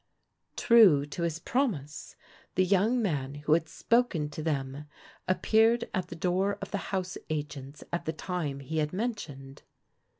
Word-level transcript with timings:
True 0.55 1.05
to 1.05 1.21
his 1.21 1.37
promise 1.37 2.15
the 2.55 2.65
young 2.65 3.03
man 3.03 3.35
who 3.35 3.53
had 3.53 3.69
spoken 3.69 4.31
to 4.31 4.41
them 4.41 4.85
appeared 5.27 5.91
at 5.93 6.07
the 6.07 6.15
door 6.15 6.57
of 6.59 6.71
the 6.71 6.79
house 6.89 7.19
agents 7.29 7.83
at 7.93 8.05
the 8.05 8.13
time 8.13 8.61
he 8.61 8.79
had 8.79 8.93
mentioned. 8.93 9.61